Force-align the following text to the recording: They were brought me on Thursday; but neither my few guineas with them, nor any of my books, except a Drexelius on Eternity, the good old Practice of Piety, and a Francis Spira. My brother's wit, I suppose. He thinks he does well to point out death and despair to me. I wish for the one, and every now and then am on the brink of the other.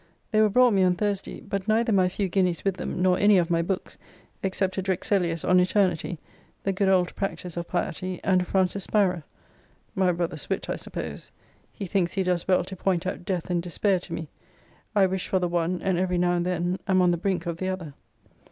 They 0.31 0.41
were 0.41 0.49
brought 0.49 0.71
me 0.73 0.81
on 0.81 0.95
Thursday; 0.95 1.41
but 1.41 1.67
neither 1.67 1.91
my 1.91 2.09
few 2.09 2.27
guineas 2.27 2.65
with 2.65 2.77
them, 2.77 3.03
nor 3.03 3.19
any 3.19 3.37
of 3.37 3.51
my 3.51 3.61
books, 3.61 3.99
except 4.41 4.79
a 4.79 4.81
Drexelius 4.81 5.45
on 5.47 5.59
Eternity, 5.59 6.17
the 6.63 6.71
good 6.73 6.89
old 6.89 7.13
Practice 7.15 7.55
of 7.55 7.67
Piety, 7.67 8.19
and 8.23 8.41
a 8.41 8.43
Francis 8.45 8.85
Spira. 8.85 9.23
My 9.93 10.11
brother's 10.11 10.49
wit, 10.49 10.71
I 10.71 10.75
suppose. 10.75 11.29
He 11.71 11.85
thinks 11.85 12.13
he 12.13 12.23
does 12.23 12.47
well 12.47 12.63
to 12.63 12.75
point 12.75 13.05
out 13.05 13.25
death 13.25 13.51
and 13.51 13.61
despair 13.61 13.99
to 13.99 14.11
me. 14.13 14.27
I 14.95 15.05
wish 15.05 15.27
for 15.27 15.37
the 15.37 15.47
one, 15.47 15.79
and 15.83 15.99
every 15.99 16.17
now 16.17 16.31
and 16.31 16.47
then 16.47 16.79
am 16.87 17.03
on 17.03 17.11
the 17.11 17.15
brink 17.17 17.45
of 17.45 17.57
the 17.57 17.69
other. 17.69 17.93